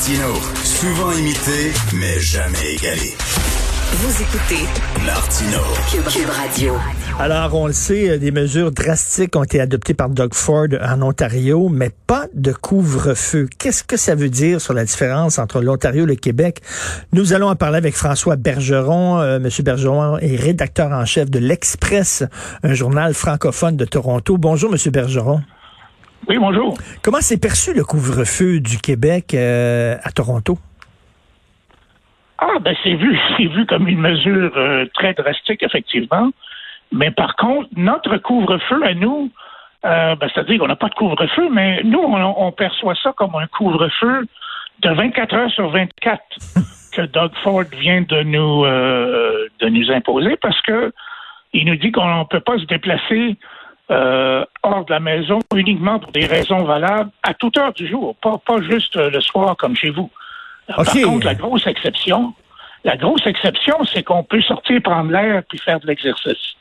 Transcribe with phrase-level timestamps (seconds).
[0.00, 0.32] Martino,
[0.64, 3.14] souvent imité, mais jamais égalé.
[3.92, 4.64] Vous écoutez
[5.04, 5.58] Martino.
[5.92, 6.72] Cube, Cube Radio.
[7.18, 11.02] Alors, on le sait, euh, des mesures drastiques ont été adoptées par Doug Ford en
[11.02, 13.46] Ontario, mais pas de couvre-feu.
[13.58, 16.62] Qu'est-ce que ça veut dire sur la différence entre l'Ontario et le Québec?
[17.12, 19.20] Nous allons en parler avec François Bergeron.
[19.20, 22.24] Euh, Monsieur Bergeron est rédacteur en chef de l'Express,
[22.62, 24.38] un journal francophone de Toronto.
[24.38, 25.42] Bonjour, Monsieur Bergeron.
[26.28, 26.76] Oui, bonjour.
[27.02, 30.58] Comment s'est perçu le couvre-feu du Québec euh, à Toronto?
[32.38, 36.30] Ah, ben c'est vu, c'est vu comme une mesure euh, très drastique, effectivement.
[36.92, 39.30] Mais par contre, notre couvre-feu à nous,
[39.84, 43.34] euh, ben, c'est-à-dire qu'on n'a pas de couvre-feu, mais nous, on, on, perçoit ça comme
[43.34, 44.26] un couvre-feu
[44.80, 46.20] de 24 heures sur 24
[46.92, 50.92] que Doug Ford vient de nous euh, de nous imposer parce que
[51.52, 53.36] il nous dit qu'on ne peut pas se déplacer
[53.90, 58.16] euh, hors de la maison uniquement pour des raisons valables à toute heure du jour,
[58.22, 60.10] pas, pas juste le soir comme chez vous.
[60.68, 62.32] Par contre, la grosse exception,
[62.84, 66.54] la grosse exception, c'est qu'on peut sortir prendre l'air puis faire de l'exercice.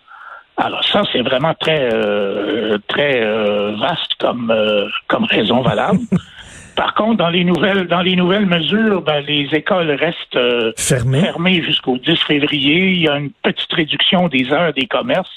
[0.58, 6.00] Alors ça, c'est vraiment très euh, très euh, vaste comme euh, comme raison valable.
[6.76, 11.22] Par contre, dans les nouvelles dans les nouvelles mesures, ben, les écoles restent euh, Fermées.
[11.22, 12.92] fermées jusqu'au 10 février.
[12.92, 15.30] Il y a une petite réduction des heures des commerces.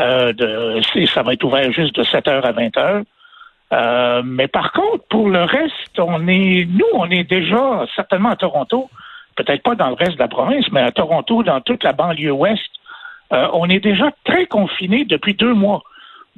[0.00, 0.80] Euh,
[1.12, 3.02] ça va être ouvert juste de 7 heures à 20 heures.
[3.72, 8.36] Euh, mais par contre, pour le reste, on est, nous, on est déjà certainement à
[8.36, 8.90] Toronto,
[9.36, 12.32] peut-être pas dans le reste de la province, mais à Toronto, dans toute la banlieue
[12.32, 12.70] ouest,
[13.32, 15.82] euh, on est déjà très confinés depuis deux mois.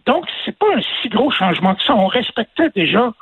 [0.07, 1.95] Donc, c'est pas un si gros changement que ça.
[1.95, 3.13] On respectait déjà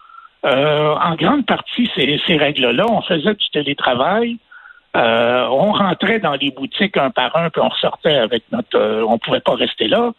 [0.44, 2.84] en grande partie ces règles-là.
[2.90, 4.38] On faisait du télétravail.
[4.96, 8.76] Euh, on rentrait dans les boutiques un par un, puis on ressortait avec notre.
[8.76, 10.12] Euh, on pouvait pas rester là.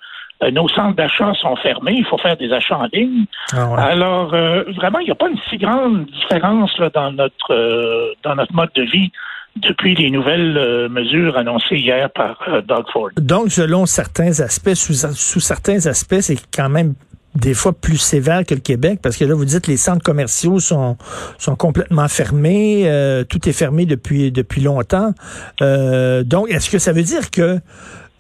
[0.44, 1.96] Euh, nos centres d'achat sont fermés.
[1.98, 3.26] Il faut faire des achats en ligne.
[3.54, 3.80] Ah ouais.
[3.80, 8.36] Alors, euh, vraiment, il n'y a pas une si grande différence là, dans notre dans
[8.36, 9.12] notre mode de vie
[9.56, 13.10] depuis les nouvelles euh, mesures annoncées hier par euh, Doug Ford.
[13.18, 16.96] Donc, selon certains aspects, sous, sous certains aspects, c'est quand même
[17.36, 20.60] des fois plus sévère que le Québec, parce que là, vous dites les centres commerciaux
[20.60, 20.98] sont,
[21.38, 25.14] sont complètement fermés, euh, tout est fermé depuis, depuis longtemps.
[25.62, 27.60] Euh, donc, est-ce que ça veut dire que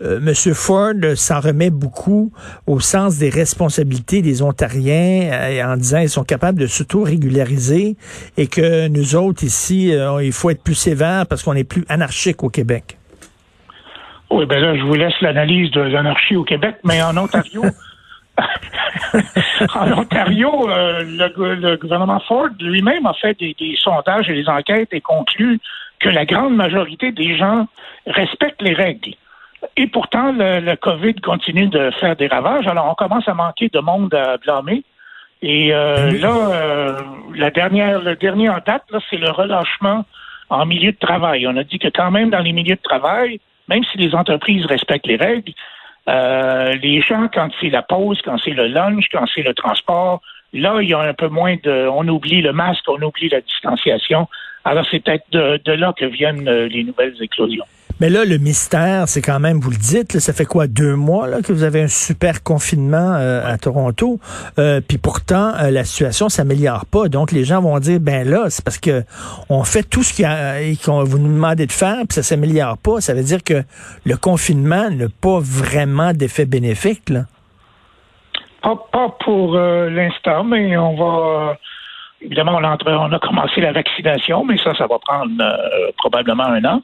[0.03, 0.53] euh, M.
[0.53, 2.31] Ford s'en remet beaucoup
[2.67, 7.95] au sens des responsabilités des Ontariens euh, en disant qu'ils sont capables de s'auto-régulariser
[8.37, 11.85] et que nous autres ici, euh, il faut être plus sévère parce qu'on est plus
[11.89, 12.97] anarchique au Québec?
[14.29, 17.61] Oui, ben là, je vous laisse l'analyse de l'anarchie au Québec, mais en Ontario,
[19.75, 24.49] en Ontario, euh, le, le, gouvernement Ford lui-même a fait des, des, sondages et des
[24.49, 25.59] enquêtes et conclut
[25.99, 27.67] que la grande majorité des gens
[28.07, 29.13] respectent les règles.
[29.77, 32.67] Et pourtant, le, le COVID continue de faire des ravages.
[32.67, 34.83] Alors, on commence à manquer de monde à blâmer.
[35.43, 36.99] Et euh, là, euh,
[37.35, 40.05] la dernière, le dernier en date, là, c'est le relâchement
[40.49, 41.45] en milieu de travail.
[41.47, 44.65] On a dit que quand même dans les milieux de travail, même si les entreprises
[44.65, 45.51] respectent les règles,
[46.09, 50.21] euh, les gens, quand c'est la pause, quand c'est le lunch, quand c'est le transport,
[50.51, 51.87] là, il y a un peu moins de...
[51.87, 54.27] On oublie le masque, on oublie la distanciation.
[54.65, 57.65] Alors, c'est peut-être de, de, là que viennent euh, les nouvelles éclosions.
[58.03, 60.97] Mais là, le mystère, c'est quand même, vous le dites, là, ça fait quoi, deux
[60.97, 64.19] mois là, que vous avez un super confinement euh, à Toronto,
[64.59, 67.07] euh, puis pourtant, euh, la situation s'améliore pas.
[67.07, 69.03] Donc, les gens vont dire, ben là, c'est parce que
[69.49, 72.99] on fait tout ce qu'on vous nous demandez de faire, puis ça s'améliore pas.
[72.99, 73.63] Ça veut dire que
[74.05, 77.21] le confinement n'a pas vraiment d'effet bénéfique, là.
[78.63, 81.55] Pas, pas pour l'instant, mais on va...
[82.21, 85.31] évidemment, on a, on a, commencé la vaccination, mais ça, ça va prendre
[85.95, 86.81] probablement un an.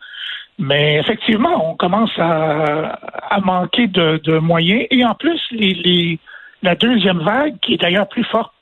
[0.59, 2.99] Mais effectivement, on commence à,
[3.29, 4.85] à manquer de, de, moyens.
[4.91, 6.19] Et en plus, les, les,
[6.61, 8.53] la deuxième vague, qui est d'ailleurs plus forte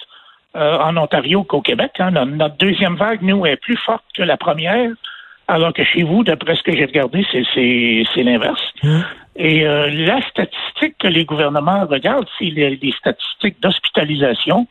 [0.55, 4.37] euh, en Ontario qu'au Québec, hein, notre deuxième vague, nous, est plus forte que la
[4.37, 4.91] première,
[5.47, 8.61] alors que chez vous, d'après ce que j'ai regardé, c'est l'inverse.
[8.83, 8.99] Mmh.
[9.37, 14.67] Et euh, la statistique que les gouvernements regardent, c'est les, les, statistiques d'hospitalisation.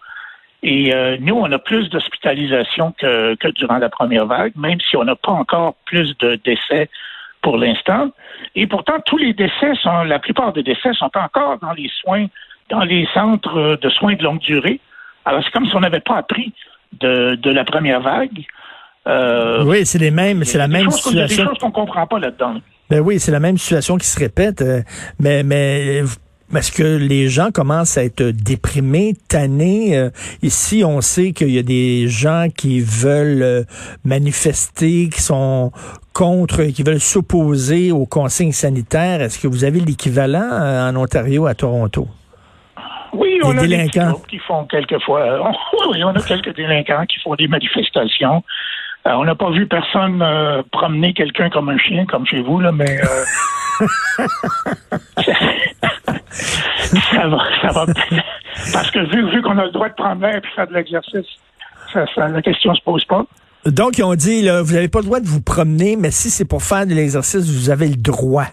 [0.62, 4.96] Et euh, nous, on a plus d'hospitalisation que, que durant la première vague, même si
[4.96, 6.88] on n'a pas encore plus de décès
[7.42, 8.10] pour l'instant.
[8.54, 12.26] Et pourtant, tous les décès sont, la plupart des décès sont encore dans les soins,
[12.70, 14.80] dans les centres de soins de longue durée.
[15.24, 16.52] Alors, c'est comme si on n'avait pas appris
[17.00, 18.44] de, de, la première vague.
[19.06, 21.12] Euh, oui, c'est les mêmes, c'est la même situation.
[21.12, 22.56] Il y a des choses qu'on comprend pas là-dedans.
[22.90, 24.62] Ben oui, c'est la même situation qui se répète.
[24.62, 24.82] Euh,
[25.18, 26.02] mais, mais
[26.52, 29.96] parce que les gens commencent à être déprimés, tannés?
[29.96, 30.10] Euh,
[30.42, 33.62] ici, on sait qu'il y a des gens qui veulent euh,
[34.04, 35.72] manifester, qui sont
[36.12, 39.20] contre, qui veulent s'opposer aux consignes sanitaires.
[39.20, 42.08] Est-ce que vous avez l'équivalent euh, en Ontario, à Toronto?
[43.12, 44.12] Oui, on des a délinquants.
[44.12, 45.52] des qui font quelquefois.
[45.90, 48.42] oui, on a quelques délinquants qui font des manifestations.
[49.06, 52.60] Euh, on n'a pas vu personne euh, promener quelqu'un comme un chien, comme chez vous,
[52.60, 53.86] là, mais euh,
[57.12, 57.86] ça va, ça va.
[58.72, 61.26] Parce que vu, vu qu'on a le droit de prendre l'air et faire de l'exercice,
[61.92, 63.24] ça, ça, la question se pose pas.
[63.64, 66.30] Donc, ils ont dit, là, vous n'avez pas le droit de vous promener, mais si
[66.30, 68.46] c'est pour faire de l'exercice, vous avez le droit.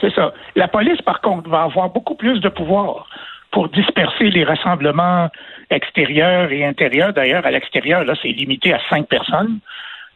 [0.00, 0.34] C'est ça.
[0.56, 3.06] La police, par contre, va avoir beaucoup plus de pouvoir
[3.50, 5.30] pour disperser les rassemblements
[5.70, 7.14] extérieurs et intérieurs.
[7.14, 9.60] D'ailleurs, à l'extérieur, là, c'est limité à cinq personnes.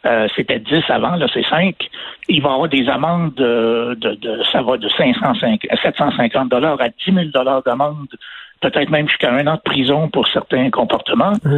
[0.06, 1.75] Euh, c'était 10 avant, là, c'est 5.
[2.29, 6.81] Il va y avoir des amendes de, de, de ça va de 505, 750 dollars
[6.81, 8.06] à 10 000 dollars d'amende,
[8.61, 11.33] peut-être même jusqu'à un an de prison pour certains comportements.
[11.45, 11.49] Oh.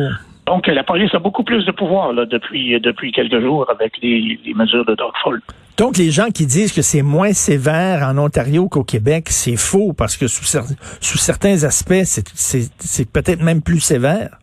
[0.47, 4.41] Donc, la police a beaucoup plus de pouvoir là, depuis, depuis quelques jours avec les,
[4.45, 5.41] les mesures de Dogfall.
[5.77, 9.93] Donc, les gens qui disent que c'est moins sévère en Ontario qu'au Québec, c'est faux
[9.93, 14.39] parce que sous, cer- sous certains aspects, c'est peut-être même plus sévère.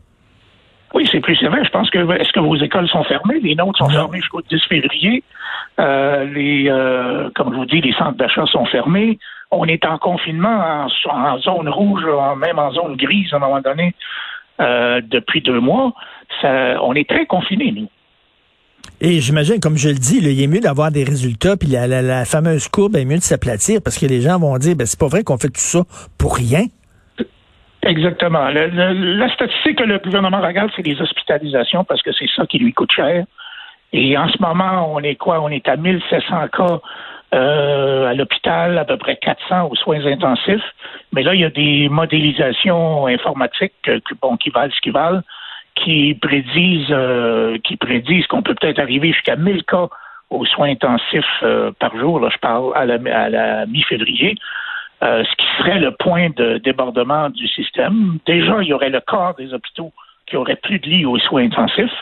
[0.93, 1.63] Oui, c'est plus sévère.
[1.63, 3.39] Je pense que est-ce que vos écoles sont fermées?
[3.41, 3.91] Les nôtres sont Non.
[3.91, 5.23] fermées jusqu'au 10 février.
[5.79, 9.19] Euh, les euh, comme je vous dis, les centres d'achat sont fermés.
[9.51, 13.39] On est en confinement en, en zone rouge, en- même en zone grise à un
[13.39, 13.93] moment donné,
[14.61, 15.93] euh, depuis deux mois.
[16.41, 17.87] Ça, on est très confinés, nous.
[18.99, 21.85] Et j'imagine, comme je le dis, là, il est mieux d'avoir des résultats, puis la,
[21.87, 24.87] la- la fameuse courbe est mieux de s'aplatir parce que les gens vont dire, ben
[24.87, 25.83] c'est pas vrai qu'on fait tout ça
[26.17, 26.63] pour rien.
[27.87, 28.49] Exactement.
[28.49, 32.45] Le- le- la statistique que le gouvernement regarde, c'est les hospitalisations parce que c'est ça
[32.45, 33.25] qui lui coûte cher.
[33.93, 35.39] Et en ce moment, on est quoi?
[35.41, 36.79] On est à 1700 cas
[37.33, 40.63] euh, à l'hôpital, à peu près 400 aux soins intensifs.
[41.13, 43.99] Mais là, il y a des modélisations informatiques euh,
[44.41, 45.21] qui, valent ce qu'ils valent,
[45.75, 49.87] qui prédisent, euh, qui prédisent qu'on peut peut-être arriver jusqu'à 1000 cas
[50.29, 51.43] aux soins intensifs
[51.79, 52.19] par jour.
[52.19, 54.35] Là, je parle à la, à la mi-février.
[55.03, 58.17] Euh, ce qui serait le point de débordement du système.
[58.25, 59.93] Déjà, il y aurait le quart des hôpitaux
[60.25, 62.01] qui auraient plus de lits aux soins intensifs.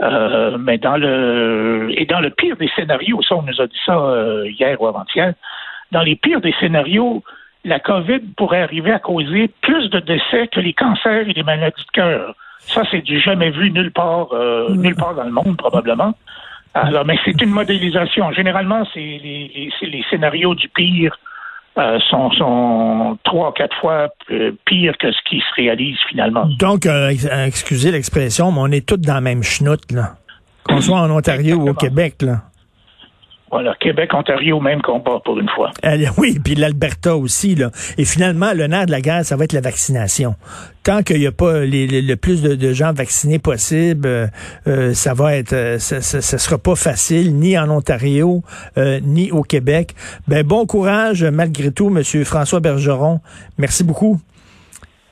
[0.00, 3.80] Euh, mais dans le et dans le pire des scénarios, ça on nous a dit
[3.84, 5.34] ça euh, hier ou avant-hier,
[5.90, 7.22] dans les pires des scénarios,
[7.64, 11.84] la COVID pourrait arriver à causer plus de décès que les cancers et les maladies
[11.84, 12.34] de cœur.
[12.60, 16.14] Ça, c'est du jamais vu nulle part, euh, nulle part dans le monde probablement.
[16.74, 18.30] Alors, mais c'est une modélisation.
[18.32, 21.18] Généralement, c'est les, les, c'est les scénarios du pire
[21.78, 26.46] euh, sont, sont trois, quatre fois euh, pires que ce qui se réalise finalement.
[26.58, 30.16] Donc, euh, euh, excusez l'expression, mais on est tous dans la même chenoute, là.
[30.64, 31.74] Qu'on soit en Ontario ou au.
[31.74, 32.42] Québec, là.
[33.50, 35.70] Voilà, Québec, Ontario, même combat pour une fois.
[36.18, 37.70] Oui, puis l'Alberta aussi, là.
[37.98, 40.34] Et finalement, le nerf de la guerre, ça va être la vaccination.
[40.84, 44.26] Tant qu'il n'y a pas les- les- le plus de, de gens vaccinés possible, euh,
[44.68, 48.42] euh, ça va être, euh, ça, ça, ça sera pas facile, ni en Ontario,
[48.78, 49.94] euh, ni au Québec.
[50.28, 53.20] Ben, bon courage, malgré tout, Monsieur François Bergeron.
[53.58, 54.20] Merci beaucoup.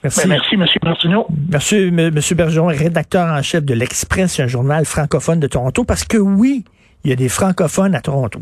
[0.04, 0.20] Merci.
[0.22, 0.64] Ben, merci, M.
[0.84, 1.26] Martineau.
[1.52, 2.10] Monsieur, M.
[2.14, 6.64] Monsieur Bergeron, rédacteur en chef de l'Express, un journal francophone de Toronto, parce que oui,
[7.04, 8.40] il y a des francophones à Toronto.